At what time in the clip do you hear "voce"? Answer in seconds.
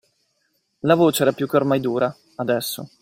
0.95-1.21